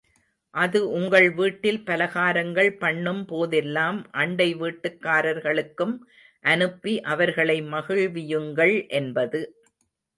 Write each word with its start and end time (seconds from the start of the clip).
அது, 0.53 0.79
உங்கள் 0.89 1.27
வீட்டில் 1.31 1.79
பலகாரங்கள் 1.83 2.71
பண்ணும் 2.79 3.25
போதெல்லாம், 3.25 3.99
அண்டை 4.11 4.49
வீட்டுக்காரர்களுக்கும் 4.55 5.95
அனுப்பி 6.45 7.01
அவர்களை 7.01 7.61
மகிழ்வியுங்கள் 7.71 8.75
என்பது. 8.91 9.41